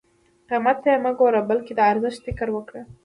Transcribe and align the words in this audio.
قیمت 0.49 0.77
ته 0.83 0.87
یې 0.93 0.97
مه 1.03 1.11
ګوره 1.19 1.41
بلکې 1.49 1.73
د 1.75 1.79
ارزښت 1.91 2.19
فکر 2.25 2.47
وکړه. 2.53 2.81